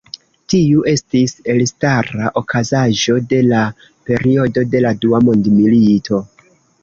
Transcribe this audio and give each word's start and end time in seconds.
Tiu 0.51 0.79
estis 0.91 1.33
elstara 1.55 2.31
okazaĵo 2.41 3.17
de 3.33 3.41
la 3.51 3.61
periodo 4.09 4.63
de 4.71 4.83
la 4.89 4.97
Dua 5.05 5.23
Mondmilito. 5.27 6.23